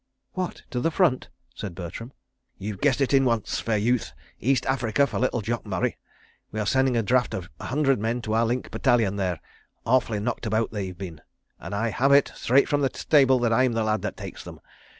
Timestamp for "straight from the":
12.33-12.89